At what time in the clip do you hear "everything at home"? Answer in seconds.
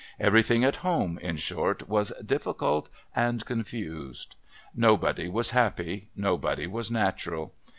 0.19-1.19